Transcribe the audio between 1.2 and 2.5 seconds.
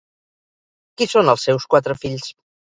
els seus quatre fills?